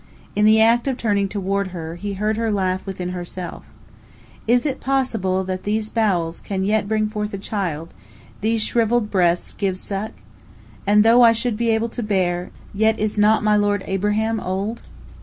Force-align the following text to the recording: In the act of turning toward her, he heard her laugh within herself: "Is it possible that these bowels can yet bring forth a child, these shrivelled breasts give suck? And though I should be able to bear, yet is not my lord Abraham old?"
In 0.35 0.45
the 0.45 0.59
act 0.59 0.87
of 0.87 0.97
turning 0.97 1.29
toward 1.29 1.67
her, 1.67 1.93
he 1.95 2.13
heard 2.13 2.35
her 2.35 2.51
laugh 2.51 2.83
within 2.87 3.09
herself: 3.09 3.65
"Is 4.47 4.65
it 4.65 4.79
possible 4.79 5.43
that 5.43 5.61
these 5.61 5.91
bowels 5.91 6.39
can 6.39 6.63
yet 6.63 6.87
bring 6.87 7.07
forth 7.07 7.35
a 7.35 7.37
child, 7.37 7.93
these 8.41 8.63
shrivelled 8.63 9.11
breasts 9.11 9.53
give 9.53 9.77
suck? 9.77 10.13
And 10.87 11.03
though 11.05 11.21
I 11.21 11.33
should 11.33 11.55
be 11.55 11.69
able 11.69 11.89
to 11.89 12.01
bear, 12.01 12.49
yet 12.73 12.97
is 12.97 13.19
not 13.19 13.43
my 13.43 13.55
lord 13.55 13.83
Abraham 13.85 14.39
old?" 14.39 14.81